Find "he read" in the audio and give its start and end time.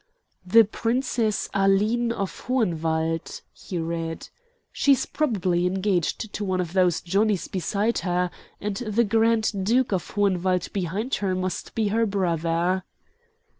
3.53-4.29